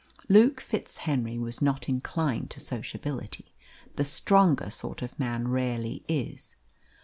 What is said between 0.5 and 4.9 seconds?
FitzHenry was not inclined to sociability the stronger